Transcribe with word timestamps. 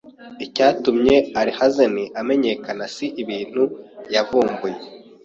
Icyatumye 0.45 1.15
Alhazen 1.41 1.95
amenyekana 2.19 2.83
si 2.95 3.05
ibintu 3.21 3.63
yavumbuye 4.13 4.79